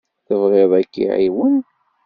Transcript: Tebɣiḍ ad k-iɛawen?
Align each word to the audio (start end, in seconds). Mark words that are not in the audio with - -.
Tebɣiḍ 0.27 0.71
ad 0.79 0.85
k-iɛawen? 0.93 1.57